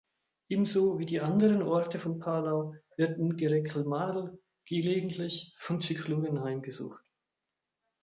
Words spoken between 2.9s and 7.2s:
wird Ngereklmadel gelegentlich von Zyklonen heimgesucht.